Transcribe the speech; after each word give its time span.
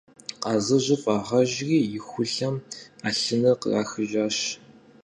Къазыжьыр 0.41 0.99
фӀагъэжри, 1.03 1.79
и 1.97 1.99
хулъэм 2.07 2.55
Ӏэлъыныр 3.01 3.55
кърахыжащ. 3.61 4.37